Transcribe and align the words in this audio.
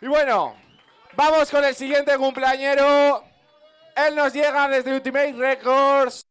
Y 0.00 0.06
bueno, 0.06 0.56
vamos 1.14 1.50
con 1.50 1.64
el 1.64 1.74
siguiente 1.74 2.16
cumpleañero. 2.16 3.22
Él 3.94 4.16
nos 4.16 4.32
llega 4.32 4.68
desde 4.68 4.94
Ultimate 4.94 5.34
Records. 5.34 6.26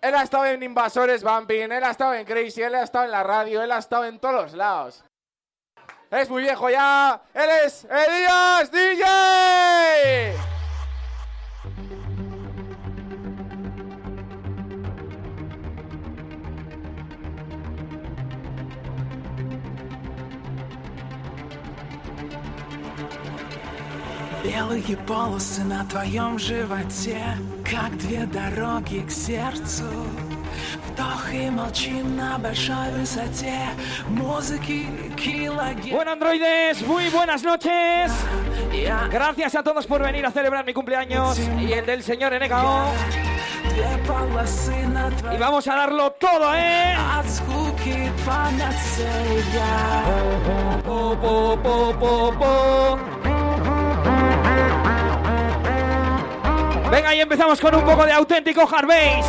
Él 0.00 0.14
ha 0.14 0.22
estado 0.22 0.46
en 0.46 0.62
Invasores 0.62 1.22
Bumping, 1.22 1.72
él 1.72 1.84
ha 1.84 1.90
estado 1.90 2.14
en 2.14 2.24
Crazy, 2.24 2.62
él 2.62 2.74
ha 2.74 2.82
estado 2.82 3.04
en 3.04 3.10
la 3.10 3.22
radio, 3.22 3.62
él 3.62 3.72
ha 3.72 3.78
estado 3.78 4.04
en 4.04 4.18
todos 4.18 4.34
los 4.34 4.52
lados. 4.54 5.04
Es 6.10 6.28
muy 6.28 6.42
viejo 6.42 6.68
ya. 6.70 7.20
Él 7.34 7.50
es 7.64 7.84
Elías 7.84 8.70
DJ. 8.70 10.55
Белые 24.65 24.97
полосы 25.05 25.63
на 25.63 25.85
твоем 25.85 26.39
животе 26.39 27.21
Как 27.63 27.95
две 27.97 28.25
дороги 28.25 29.05
к 29.07 29.11
сердцу 29.11 29.85
Вдох 30.87 31.31
и 31.31 31.49
молчим 31.49 32.17
на 32.17 32.39
большой 32.39 32.91
высоте 32.97 33.59
Музыки 34.07 34.87
килогерц 35.15 35.91
Bueno, 35.91 36.11
androides, 36.11 36.81
muy 36.87 37.09
buenas 37.09 37.43
noches. 37.43 38.11
Я 38.73 39.07
Gracias 39.11 39.53
a 39.55 39.63
todos 39.63 39.85
por 39.85 40.01
venir 40.01 40.25
a 40.25 40.31
celebrar 40.31 40.65
mi 40.65 40.73
cumpleaños 40.73 41.37
y 41.59 41.71
el 41.73 41.85
del 41.85 42.03
señor 42.03 42.33
NKO. 42.33 42.91
две 43.75 43.97
полосы 44.07 44.87
на 44.87 45.09
Y 45.09 45.15
твоем 45.17 45.39
vamos 45.39 45.67
a 45.67 45.75
darlo 45.75 46.11
todo, 46.13 46.53
¿eh? 46.55 46.95
От 47.17 47.29
скуки 47.29 48.11
панацея 48.25 49.71
Po, 50.83 51.15
po, 51.21 51.57
po, 51.63 53.24
Venga, 56.90 57.14
y 57.14 57.20
empezamos 57.20 57.60
con 57.60 57.74
un 57.74 57.84
poco 57.84 58.06
de 58.06 58.12
auténtico 58.12 58.62
hard 58.62 58.86
bass. 58.86 59.26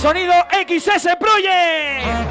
Sonido 0.00 0.34
XS 0.66 1.16
Project. 1.18 2.24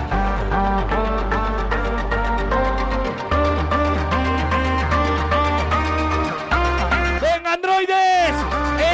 Androides, 7.54 8.36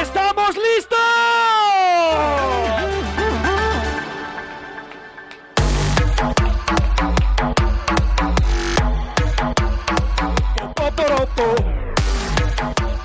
estamos 0.01 0.55
listos. 0.57 0.97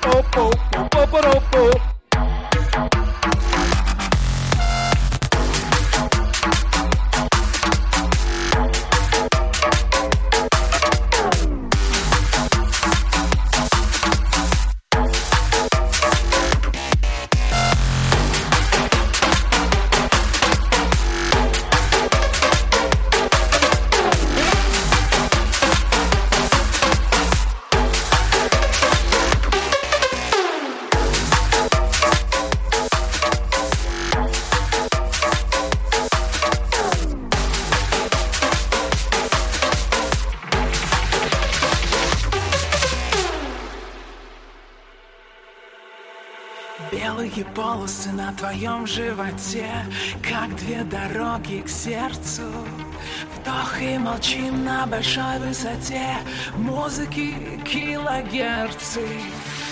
Popo, 0.00 0.50
poporopo. 0.90 1.83
твоем 48.43 48.85
животе 48.87 49.69
Как 50.21 50.55
две 50.55 50.83
дороги 50.83 51.61
к 51.65 51.69
сердцу 51.69 52.43
Вдох 53.37 53.81
и 53.81 53.97
молчим 53.97 54.63
на 54.65 54.85
большой 54.85 55.39
высоте 55.39 56.17
Музыки 56.55 57.33
килогерцы 57.65 59.07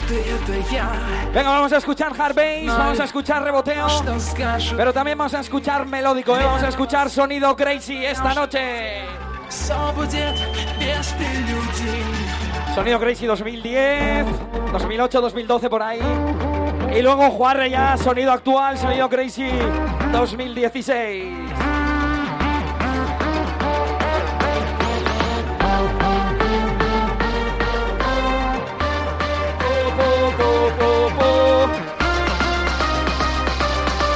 Ты 0.08 0.16
это 0.20 0.54
я 0.72 0.90
Venga, 1.34 1.50
vamos 1.50 1.72
a 1.74 1.78
escuchar 1.78 2.14
hard 2.18 2.36
bass, 2.36 2.66
No 2.66 2.78
vamos 2.78 3.00
a 3.00 3.04
hay- 3.04 3.08
escuchar 3.08 3.44
reboteo. 3.44 3.88
Что 3.90 4.20
скажут 4.20 4.78
Pero 4.78 4.94
también 4.94 5.18
vamos 5.18 5.34
a 5.34 5.40
escuchar 5.42 5.86
melódico, 5.86 6.36
¿eh? 6.38 6.44
vamos 6.44 6.64
a 6.64 6.70
escuchar 6.70 7.10
sonido 7.10 7.56
crazy 7.56 8.06
esta 8.06 8.34
noche. 8.34 9.06
Все 9.50 9.74
будет 9.96 10.36
без 10.80 11.08
прелюдий 11.14 12.04
Sonido 12.76 13.00
crazy 13.00 13.26
2010, 13.26 14.26
2008, 14.72 15.22
2012 15.22 15.70
por 15.70 15.82
ahí. 15.82 16.00
Y 16.95 17.01
luego 17.01 17.31
Juarre 17.31 17.71
ya, 17.71 17.97
sonido 17.97 18.33
actual, 18.33 18.77
sonido 18.77 19.09
crazy 19.09 19.49
2016. 20.13 21.25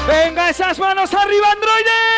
Venga, 0.07 0.51
esas 0.51 0.79
manos 0.79 1.15
arriba, 1.15 1.51
androides. 1.53 2.16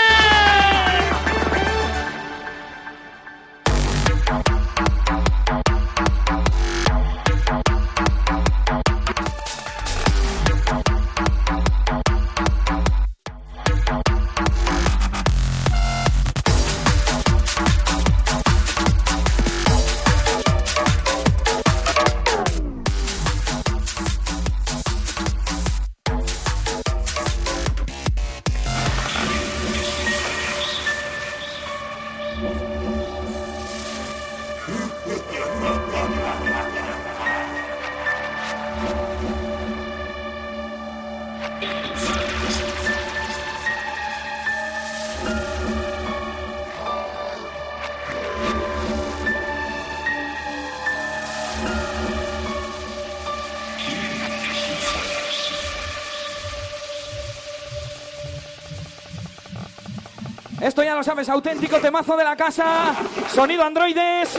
Lo 60.99 61.05
sabes, 61.05 61.29
auténtico 61.29 61.79
temazo 61.79 62.17
de 62.17 62.25
la 62.25 62.35
casa. 62.35 62.93
Sonido 63.33 63.63
androides. 63.63 64.31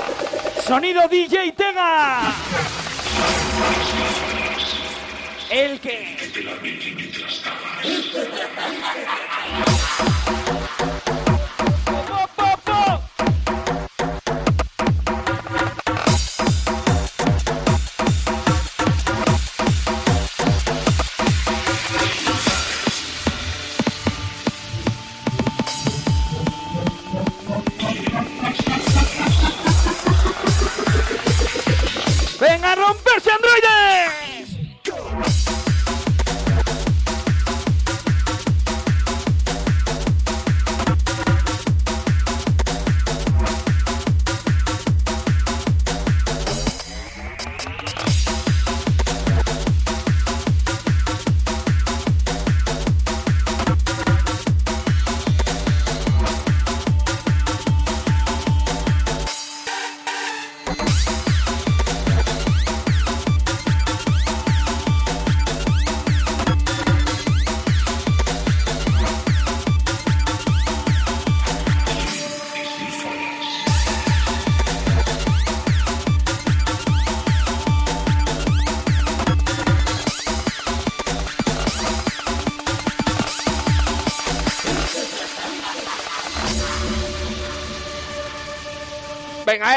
Sonido 0.62 1.08
DJ 1.08 1.54
Tega. 1.54 2.20
El 5.50 5.80
que. 5.80 6.99
A 32.70 32.76
romperse, 32.76 33.28
androides! 33.28 33.69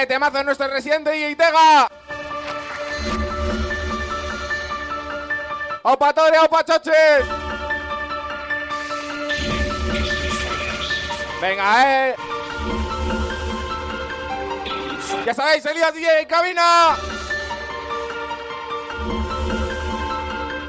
de 0.02 0.06
temazo 0.06 0.38
de 0.38 0.44
nuestro 0.44 0.66
residente 0.66 1.30
y 1.30 1.36
Tega. 1.36 1.88
¡Opa 5.82 6.12
Tore, 6.12 6.38
opa 6.40 6.64
Choches! 6.64 7.24
Venga, 11.40 12.08
eh. 12.08 12.16
Ya 15.24 15.34
sabéis, 15.34 15.64
Elías 15.66 15.94
DJ 15.94 16.20
en 16.20 16.28
cabina. 16.28 16.96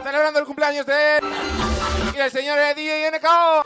Celebrando 0.04 0.40
el 0.40 0.46
cumpleaños 0.46 0.86
de 0.86 1.18
él. 1.18 1.24
Y 2.16 2.20
el 2.20 2.32
señor 2.32 2.60
eh, 2.60 2.76
DJ 2.76 3.12
NKO. 3.12 3.63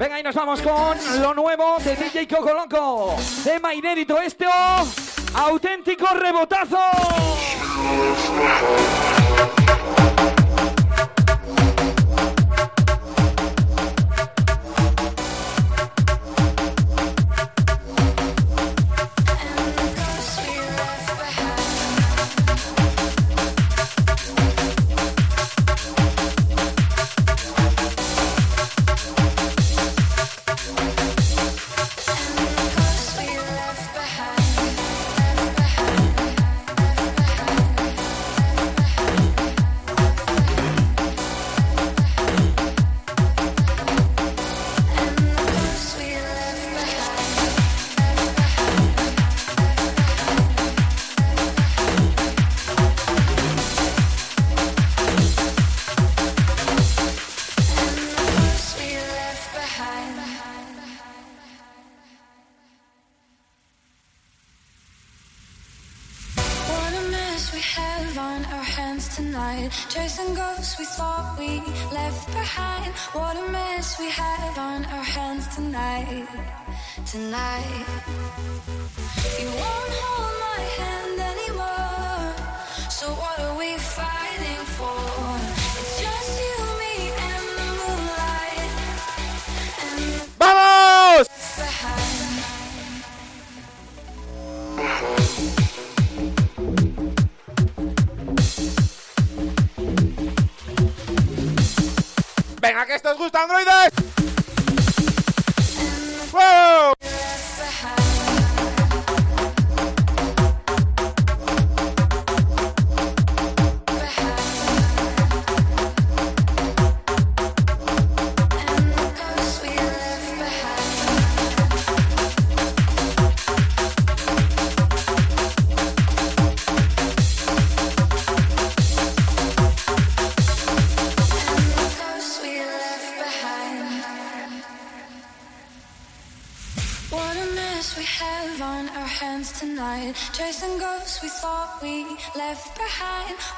Venga, 0.00 0.18
y 0.18 0.22
nos 0.22 0.34
vamos 0.34 0.62
con 0.62 0.96
lo 1.20 1.34
nuevo 1.34 1.76
de 1.84 1.94
DJ 1.94 2.26
Coco 2.26 2.54
Loco. 2.54 3.16
Tema 3.44 3.74
inédito 3.74 4.18
este, 4.18 4.46
auténtico 5.34 6.06
rebotazo. 6.14 6.78
tonight. 77.10 78.79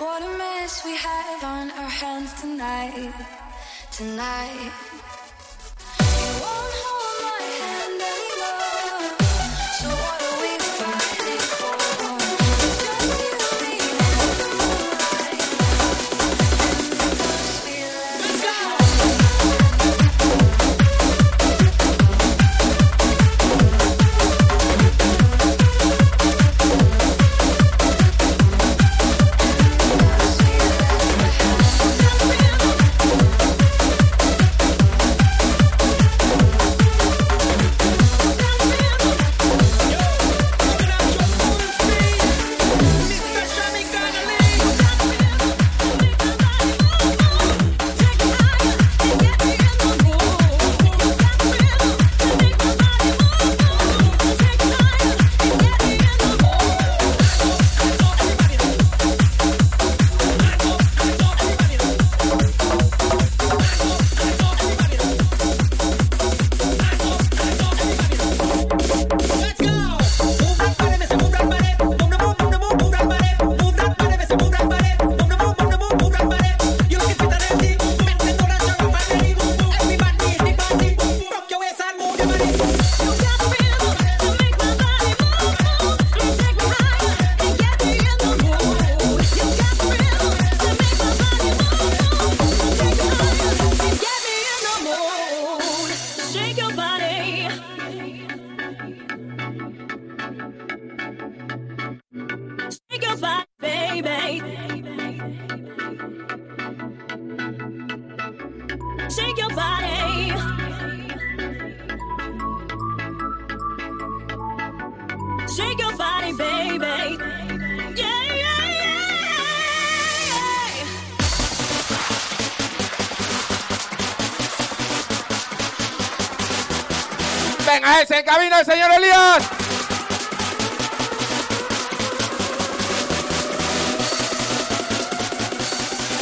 What 0.03 0.21
a 0.21 0.37
mess 0.37 0.85
we 0.85 0.97
have 0.97 1.45
on 1.45 1.71
our 1.71 1.89
hands 1.89 2.35
tonight, 2.41 3.15
tonight. 3.93 4.73
You 6.01 6.33
won't 6.43 6.75
hold 6.83 7.19
my 7.31 7.43
hand 7.61 8.03
anymore. 8.11 8.72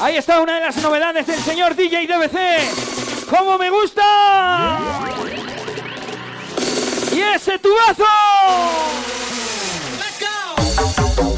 Ahí 0.01 0.17
está 0.17 0.41
una 0.41 0.55
de 0.55 0.61
las 0.61 0.77
novedades 0.79 1.27
del 1.27 1.39
señor 1.41 1.75
DJ 1.77 2.07
DBC. 2.07 3.29
¡Cómo 3.29 3.59
me 3.59 3.69
gusta! 3.69 4.79
¡Y 7.13 7.21
ese 7.21 7.59
tubazo! 7.59 8.05
Madre 11.17 11.30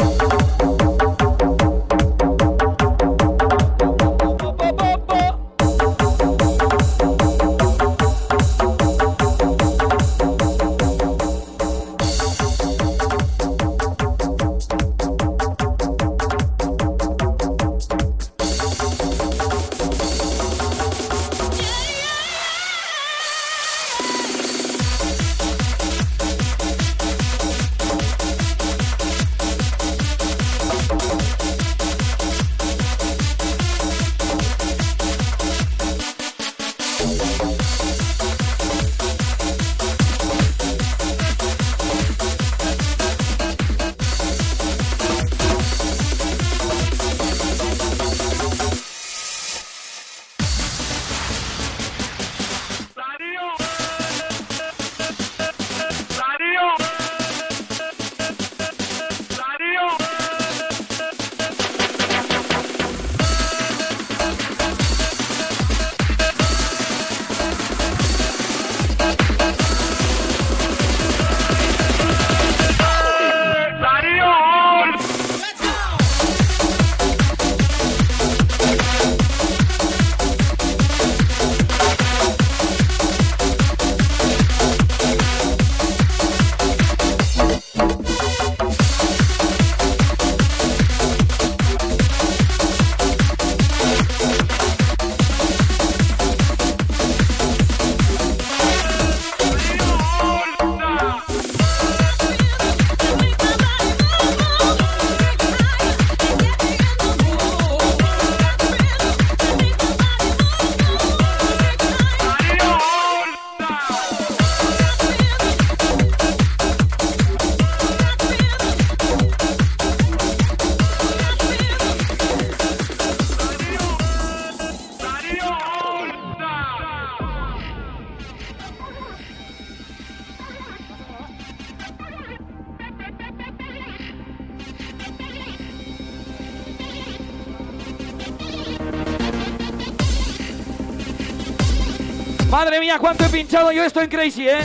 pinchado 143.43 143.73
yo 143.73 143.83
esto 143.85 144.01
en 144.01 144.09
Crazy, 144.09 144.49
¿eh? 144.49 144.61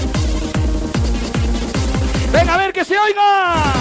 Venga, 2.32 2.54
a 2.54 2.58
ver 2.58 2.72
que 2.72 2.86
se 2.86 2.96
oiga. 2.96 3.77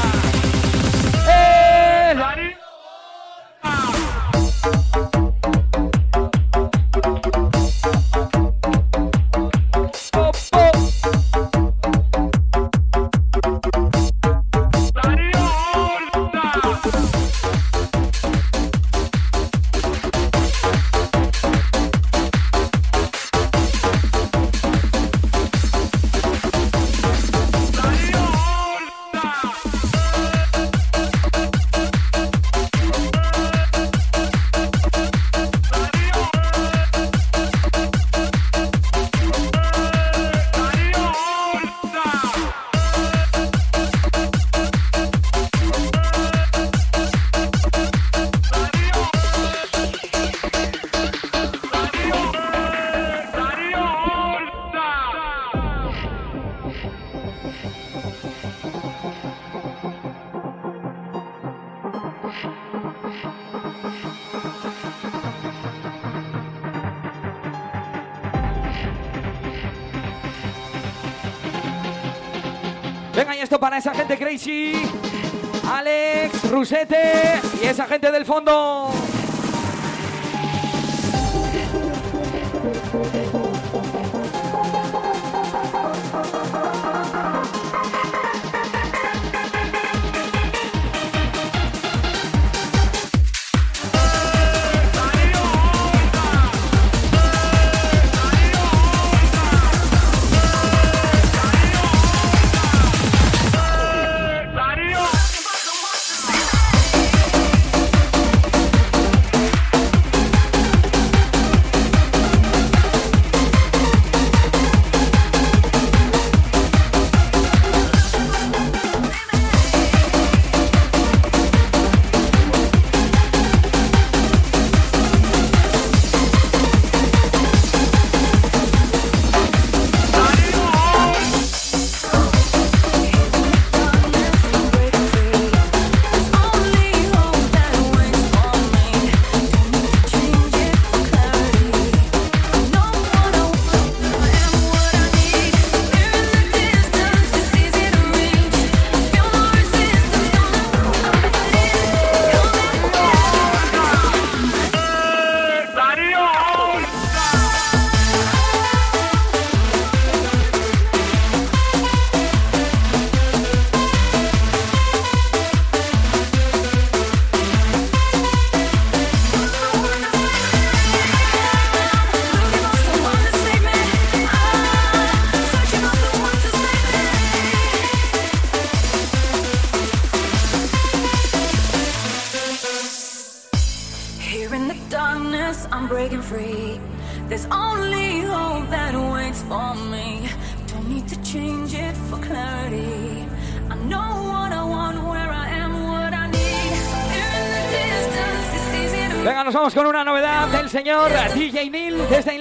Y 77.63 77.67
esa 77.67 77.87
gente 77.87 78.11
del 78.11 78.25
fondo. 78.25 78.86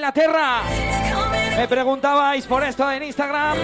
Inglaterra. 0.05 0.61
Me 1.57 1.67
preguntabais 1.67 2.45
por 2.45 2.63
esto 2.63 2.91
en 2.91 3.01
Instagram 3.01 3.57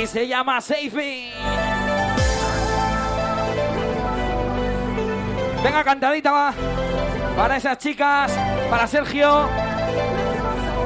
y 0.00 0.06
se 0.06 0.28
llama 0.28 0.60
Save 0.60 0.92
Me. 0.92 1.32
Venga, 5.64 5.82
cantadita 5.82 6.30
va. 6.30 6.54
Para 7.36 7.56
esas 7.56 7.78
chicas, 7.78 8.30
para 8.70 8.86
Sergio 8.86 9.48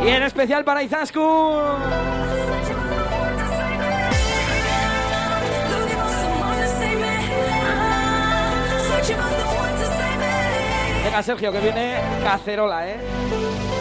y 0.02 0.08
en 0.08 0.22
especial 0.22 0.64
para 0.64 0.82
Izaskun. 0.82 1.74
Venga, 11.04 11.22
Sergio, 11.22 11.52
que 11.52 11.60
viene 11.60 11.98
cacerola, 12.24 12.88
¿eh? 12.88 13.73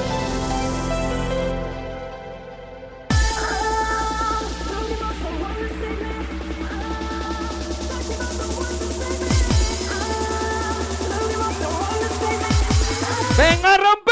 ¡Venga 13.63 14.02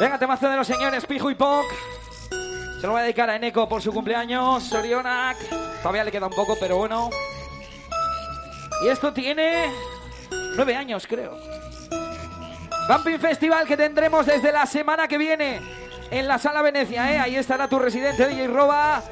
Venga, 0.00 0.18
temazo 0.18 0.48
de 0.48 0.56
los 0.56 0.66
señores 0.66 1.06
Pijo 1.06 1.30
y 1.30 1.36
Poc. 1.36 1.66
Se 2.80 2.86
lo 2.86 2.92
voy 2.92 3.00
a 3.00 3.04
dedicar 3.04 3.30
a 3.30 3.36
Eneco 3.36 3.68
por 3.68 3.80
su 3.80 3.92
cumpleaños. 3.92 4.64
Sorionak. 4.64 5.36
Todavía 5.82 6.02
le 6.02 6.10
queda 6.10 6.26
un 6.26 6.32
poco, 6.32 6.56
pero 6.58 6.76
bueno. 6.78 7.10
Y 8.84 8.88
esto 8.88 9.12
tiene 9.12 9.72
nueve 10.56 10.74
años, 10.74 11.06
creo. 11.06 11.38
Bumping 12.88 13.20
Festival 13.20 13.66
que 13.68 13.76
tendremos 13.76 14.26
desde 14.26 14.50
la 14.50 14.66
semana 14.66 15.06
que 15.06 15.16
viene 15.16 15.60
en 16.10 16.26
la 16.26 16.38
Sala 16.38 16.60
Venecia, 16.60 17.12
¿eh? 17.12 17.18
Ahí 17.20 17.36
estará 17.36 17.68
tu 17.68 17.78
residente 17.78 18.26
DJ 18.26 18.48
Roba 18.48 19.02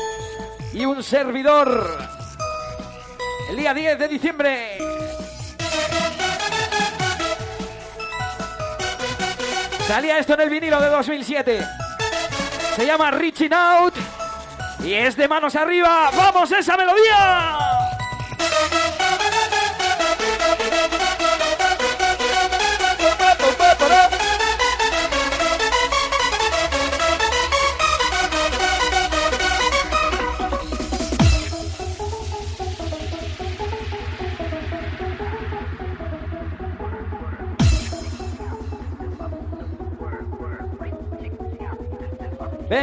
y 0.72 0.84
un 0.84 1.02
servidor. 1.02 1.96
El 3.48 3.56
día 3.56 3.72
10 3.72 3.98
de 4.00 4.08
diciembre. 4.08 4.91
Salía 9.92 10.18
esto 10.18 10.32
en 10.32 10.40
el 10.40 10.48
vinilo 10.48 10.80
de 10.80 10.88
2007. 10.88 11.66
Se 12.76 12.86
llama 12.86 13.10
Reaching 13.10 13.52
Out 13.52 13.92
y 14.82 14.94
es 14.94 15.14
de 15.18 15.28
manos 15.28 15.54
arriba. 15.54 16.10
¡Vamos 16.16 16.50
esa 16.50 16.78
melodía! 16.78 17.71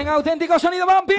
Auténtico 0.10 0.58
sonido 0.60 0.86
bumpy. 0.86 1.16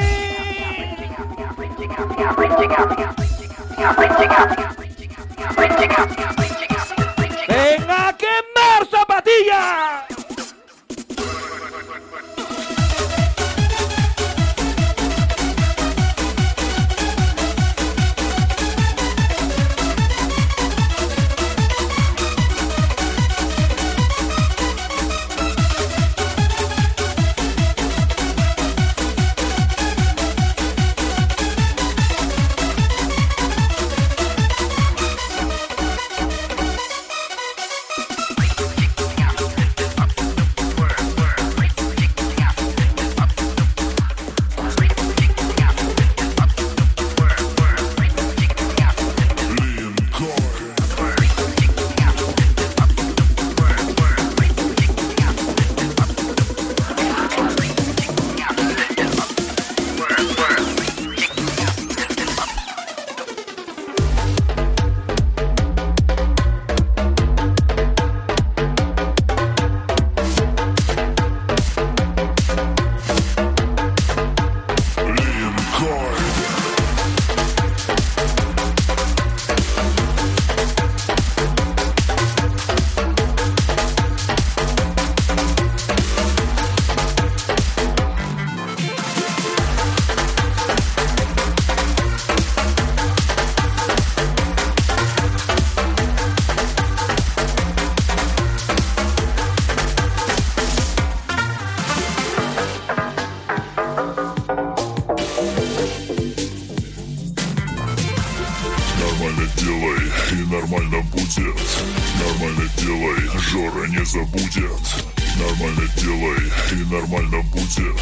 Нормально 115.69 115.87
делай, 115.97 116.51
и 116.71 116.75
нормально 116.91 117.43
будет 117.53 117.95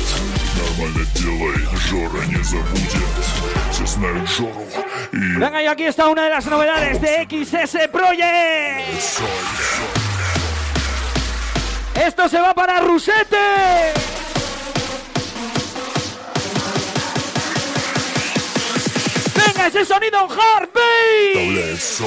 Нормально 0.55 1.05
делай, 1.15 1.57
Жора 1.89 2.25
не 2.27 2.41
забудет 2.41 3.15
Все 3.71 3.85
знают 3.85 4.29
Жору 4.29 4.65
и 5.11 5.17
Venga, 5.37 5.61
y 5.61 5.67
aquí 5.67 5.83
está 5.83 6.07
una 6.07 6.23
de 6.23 6.29
las 6.29 6.45
novedades 6.45 7.01
de 7.01 7.27
XS 7.29 7.89
Project. 7.91 9.01
соль 9.01 10.13
Esto 11.95 12.29
se 12.29 12.39
va 12.39 12.53
para 12.53 12.79
Rusete. 12.79 13.37
Venga, 19.35 19.67
ese 19.67 19.85
sonido 19.85 20.27
hard 20.29 20.69
bass. 20.73 22.01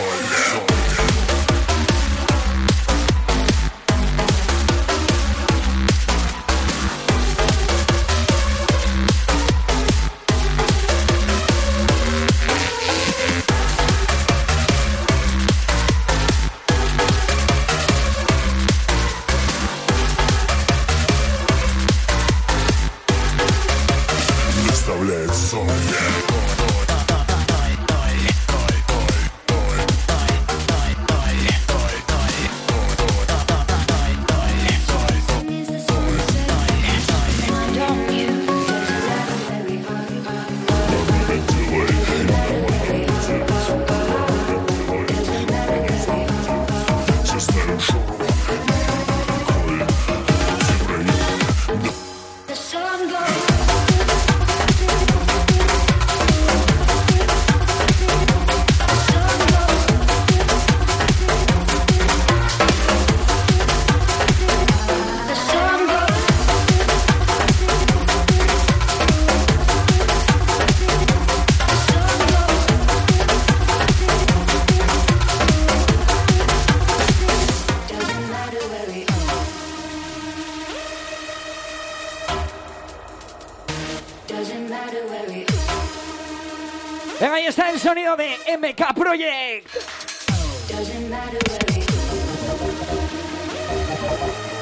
Sonido 87.92 88.16
de 88.16 88.38
MK 88.58 88.94
Project. 88.96 89.68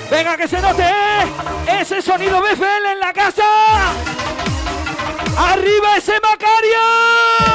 Venga, 0.09 0.35
que 0.35 0.47
se 0.47 0.59
note 0.59 0.81
¿eh? 0.81 1.79
ese 1.79 2.01
sonido 2.01 2.41
BFL 2.41 2.85
en 2.91 2.99
la 2.99 3.13
casa. 3.13 3.43
¡Arriba 5.37 5.97
ese 5.97 6.19
Macario! 6.21 7.48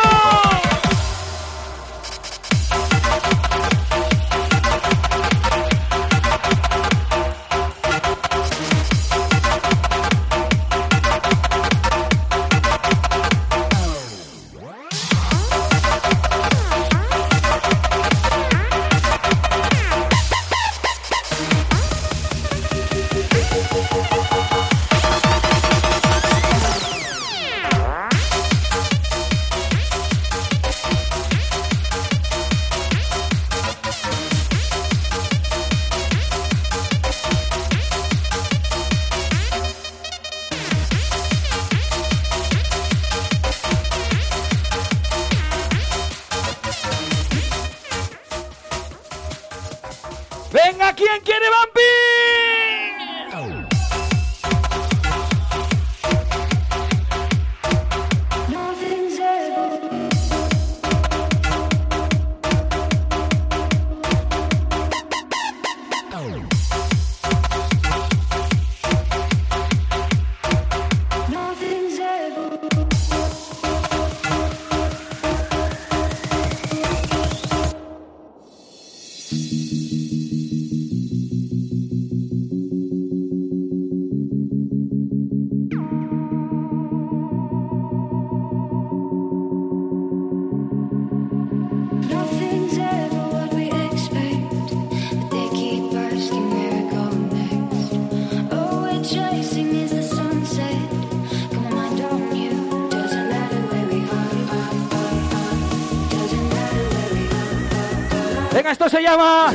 Se 108.89 109.03
llama 109.03 109.53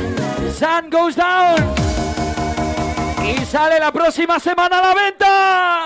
Sun 0.58 0.90
Goes 0.90 1.16
Down. 1.16 1.74
Y 3.24 3.44
sale 3.44 3.78
la 3.78 3.92
próxima 3.92 4.40
semana 4.40 4.78
a 4.78 4.82
la 4.82 4.94
venta. 4.94 5.79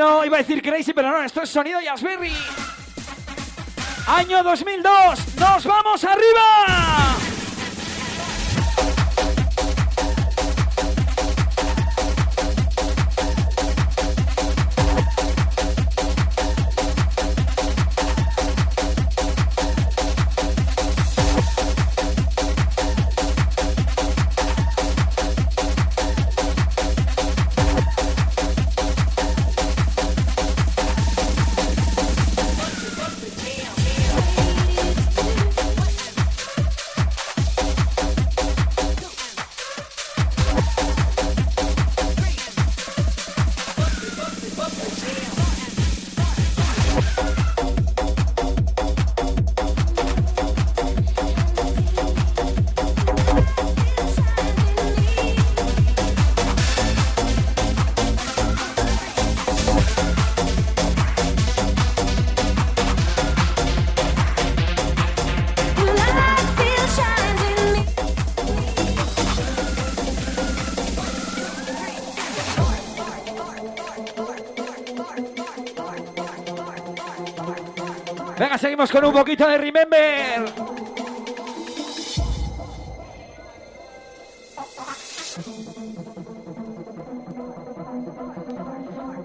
Sonido. 0.00 0.24
Iba 0.24 0.36
a 0.36 0.40
decir 0.40 0.62
crazy, 0.62 0.92
pero 0.92 1.10
no, 1.10 1.22
esto 1.22 1.42
es 1.42 1.50
sonido 1.50 1.80
Yasberry. 1.80 2.32
Año 4.06 4.42
2002. 4.42 5.36
¡Nos 5.38 5.64
vamos 5.64 6.04
arriba! 6.04 6.89
Con 78.88 79.04
un 79.04 79.12
poquito 79.12 79.46
de 79.46 79.58
Remember. 79.58 80.44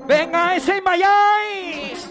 Venga, 0.06 0.56
ese 0.56 0.74
Eyes. 0.74 2.10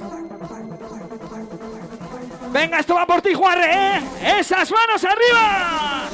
Venga, 2.51 2.79
esto 2.79 2.95
va 2.95 3.07
por 3.07 3.21
ti, 3.21 3.35
Juarre, 3.35 3.69
¿eh? 3.71 4.39
¡Esas 4.39 4.71
manos 4.71 5.05
arriba! 5.05 6.09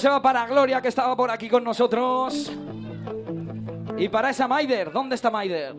Se 0.00 0.08
va 0.08 0.22
para 0.22 0.46
Gloria, 0.46 0.80
que 0.80 0.88
estaba 0.88 1.14
por 1.14 1.30
aquí 1.30 1.48
con 1.48 1.62
nosotros. 1.62 2.50
Y 3.98 4.08
para 4.08 4.30
esa 4.30 4.48
Maider, 4.48 4.90
¿dónde 4.90 5.14
está 5.14 5.30
Maider? 5.30 5.74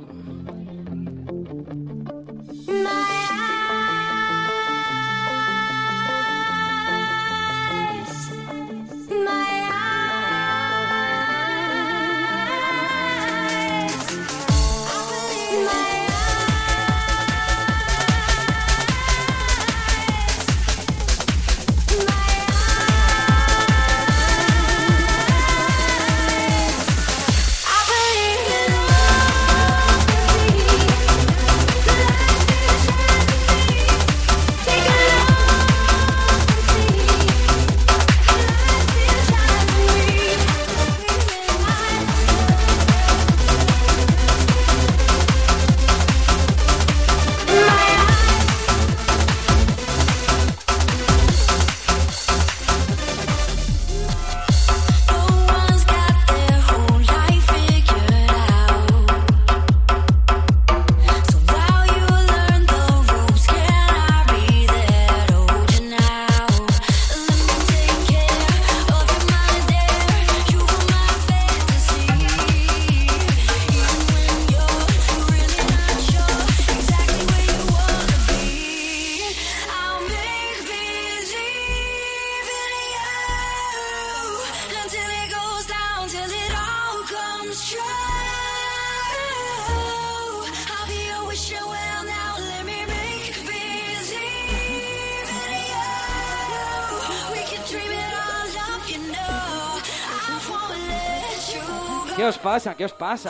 ¿Qué 102.81 102.85
os 102.85 102.93
pasa? 102.93 103.29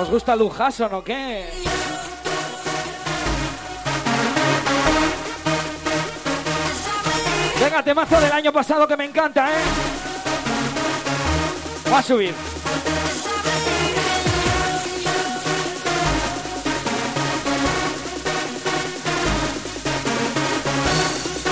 ¿Os 0.00 0.08
gusta 0.08 0.36
Doug 0.36 0.54
Hasson 0.56 0.94
o 0.94 1.02
qué? 1.02 1.50
Venga, 7.58 7.82
temazo 7.82 8.20
del 8.20 8.30
año 8.30 8.52
pasado 8.52 8.86
que 8.86 8.96
me 8.96 9.06
encanta, 9.06 9.50
¿eh? 9.50 9.64
Va 11.92 11.98
a 11.98 12.02
subir. 12.04 12.32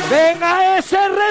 Venga, 0.08 0.78
ese 0.78 1.08
rey. 1.08 1.25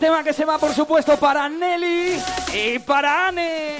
tema 0.00 0.24
que 0.24 0.32
se 0.32 0.46
va, 0.46 0.58
por 0.58 0.72
supuesto, 0.72 1.16
para 1.18 1.48
Nelly 1.48 2.18
y 2.54 2.78
para 2.78 3.28
Anne. 3.28 3.76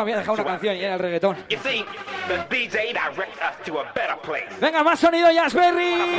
me 0.00 0.12
había 0.12 0.18
dejado 0.18 0.34
una 0.34 0.44
canción 0.44 0.76
y 0.76 0.80
era 0.82 0.94
el 0.94 1.00
reggaetón. 1.00 1.36
Venga, 4.60 4.82
más 4.82 4.98
sonido, 4.98 5.30
Jazzberry. 5.30 6.16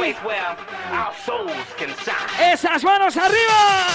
Esas 2.51 2.83
manos 2.83 3.17
arriba. 3.17 3.87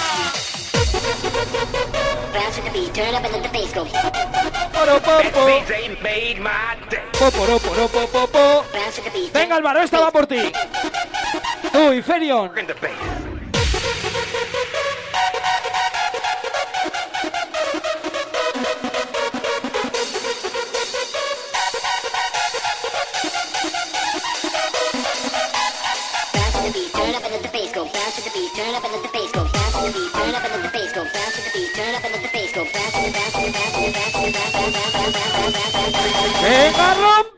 Venga, 9.33 9.55
Álvaro, 9.55 9.81
esta 9.81 9.99
va 9.99 10.11
por 10.11 10.27
ti. 10.27 10.51
Uy, 11.73 12.01
Ferion. 12.01 12.51
¿Eh? 36.47 36.49
¡Venga, 36.49 36.93
rompe! 36.93 37.36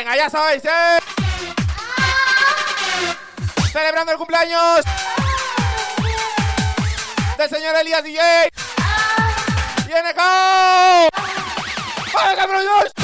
Venga, 0.00 0.16
ya 0.16 0.30
sabéis, 0.30 0.64
¿eh? 0.64 0.98
Celebrando 3.70 4.12
el 4.12 4.16
cumpleaños 4.16 4.80
del 7.36 7.50
señor 7.50 7.76
Elías 7.76 8.02
DJ. 8.02 8.22
¡Viene 9.86 10.14
cao! 10.14 11.06
¡Vale, 12.14 12.34
cabrones! 12.34 12.99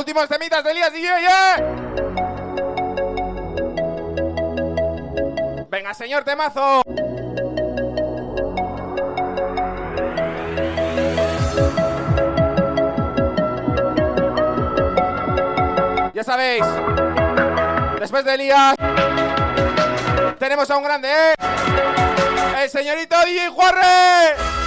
Últimos 0.00 0.26
temitas 0.28 0.64
de 0.64 0.70
Elías 0.70 0.92
DJ. 0.94 1.28
Venga, 5.68 5.92
señor 5.92 6.24
temazo. 6.24 6.80
Ya 16.14 16.24
sabéis, 16.24 16.64
después 18.00 18.24
de 18.24 18.34
Elías, 18.34 18.74
tenemos 20.38 20.70
a 20.70 20.78
un 20.78 20.84
grande, 20.84 21.08
¿eh? 21.10 21.34
El 22.62 22.70
señorito 22.70 23.16
DJ 23.26 23.48
Juarre. 23.50 24.59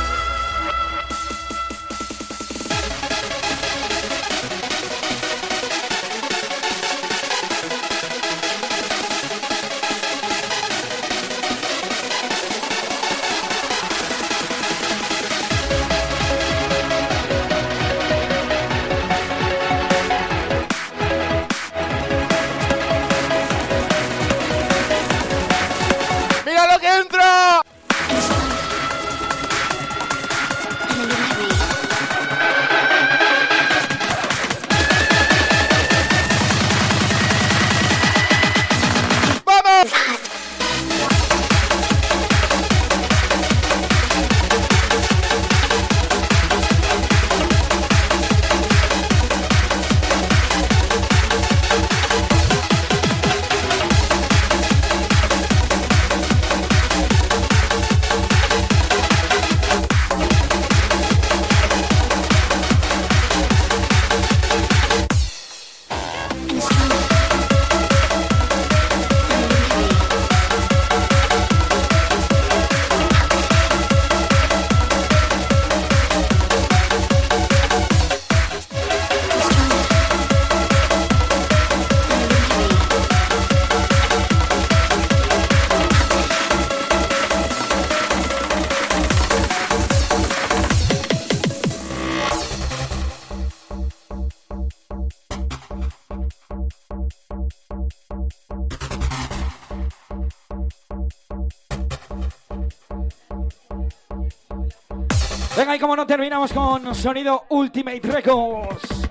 Como 105.84 105.98
no 105.98 106.08
terminamos 106.08 106.54
con 106.54 106.96
sonido 106.96 107.44
Ultimate 107.50 108.00
Records. 108.04 109.06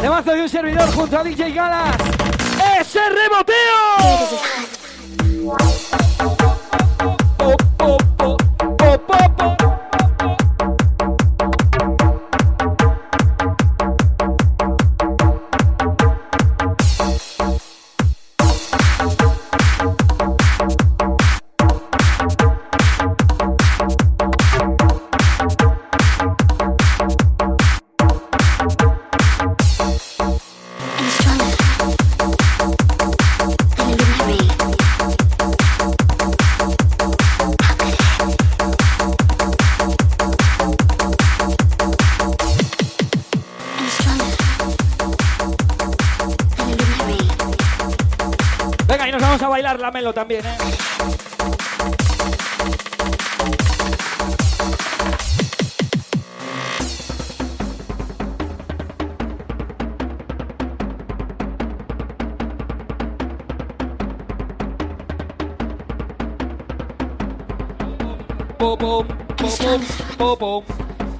Temazo 0.00 0.32
de 0.32 0.40
un 0.40 0.48
servidor 0.48 0.90
junto 0.94 1.18
a 1.18 1.22
DJ 1.22 1.52
Galas. 1.52 1.94
¡Ese 2.80 3.00
reboteo! 3.10 4.38
Po, 7.36 7.56
po, 7.76 8.11
también, 50.22 50.46
¿eh? 50.46 50.56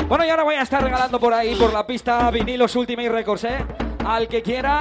Bueno, 0.09 0.25
y 0.25 0.29
ahora 0.29 0.45
voy 0.45 0.55
a 0.55 0.63
estar 0.63 0.83
regalando 0.83 1.19
por 1.19 1.35
ahí, 1.35 1.57
por 1.57 1.73
la 1.73 1.85
pista, 1.85 2.31
vinilos 2.31 2.77
Ultimate 2.77 3.09
Records, 3.09 3.45
¿eh? 3.45 3.65
Al 4.05 4.29
que 4.29 4.43
quiera. 4.43 4.79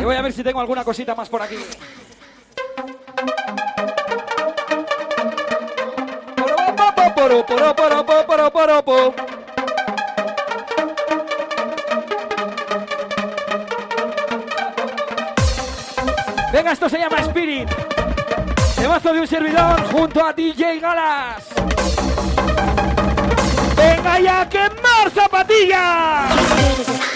Y 0.00 0.04
voy 0.04 0.16
a 0.16 0.22
ver 0.22 0.32
si 0.32 0.42
tengo 0.42 0.60
alguna 0.60 0.82
cosita 0.82 1.14
más 1.14 1.28
por 1.28 1.42
aquí. 1.42 1.56
Venga, 16.50 16.72
esto 16.72 16.88
se 16.88 16.98
llama 16.98 17.18
Spirit. 17.20 17.68
Temazo 18.76 19.12
de 19.12 19.20
un 19.20 19.26
servidor 19.26 19.82
junto 19.92 20.24
a 20.24 20.32
DJ 20.32 20.80
Galas. 20.80 21.44
Venga 23.76 24.18
ya, 24.18 24.48
quemar 24.48 25.10
zapatillas. 25.14 27.09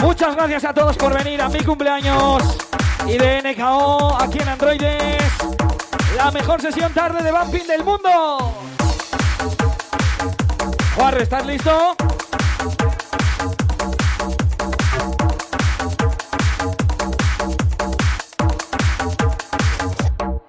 Muchas 0.00 0.36
gracias 0.36 0.64
a 0.64 0.72
todos 0.72 0.96
por 0.96 1.12
venir 1.12 1.42
a 1.42 1.48
mi 1.48 1.58
cumpleaños 1.64 2.56
y 3.04 3.18
de 3.18 3.42
NKO 3.42 4.16
aquí 4.22 4.38
en 4.38 4.48
Androides. 4.48 5.32
La 6.16 6.30
mejor 6.30 6.60
sesión 6.60 6.92
tarde 6.92 7.20
de 7.20 7.32
Bumping 7.32 7.66
del 7.66 7.82
mundo. 7.82 8.54
Juan, 10.94 11.20
¿estás 11.20 11.44
listo? 11.46 11.96